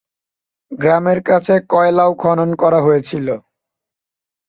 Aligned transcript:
গ্রামের 0.71 1.19
কাছে 1.23 1.55
কয়লাও 1.71 2.11
খনন 2.21 2.49
করা 2.61 2.79
হয়েছিল। 2.81 3.27